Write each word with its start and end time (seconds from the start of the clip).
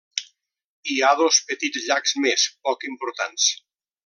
Hi 0.93 0.97
ha 1.07 1.11
dos 1.19 1.39
petits 1.51 1.85
llacs 1.91 2.17
més 2.25 2.47
poc 2.69 2.89
importants. 2.93 3.49